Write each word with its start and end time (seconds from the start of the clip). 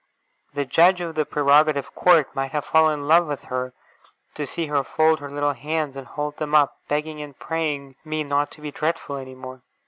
The 0.55 0.65
judge 0.65 0.99
of 0.99 1.13
the 1.13 1.27
Prerogative 1.27 1.93
Court 1.93 2.33
might 2.33 2.53
have 2.53 2.65
fallen 2.65 3.01
in 3.01 3.07
love 3.07 3.27
with 3.27 3.43
her, 3.43 3.71
to 4.33 4.47
see 4.47 4.65
her 4.65 4.83
fold 4.83 5.19
her 5.19 5.29
little 5.29 5.53
hands 5.53 5.95
and 5.95 6.07
hold 6.07 6.37
them 6.37 6.55
up, 6.55 6.73
begging 6.87 7.21
and 7.21 7.37
praying 7.37 7.93
me 8.03 8.23
not 8.23 8.49
to 8.53 8.61
be 8.61 8.71
dreadful 8.71 9.17
any 9.17 9.35
more. 9.35 9.61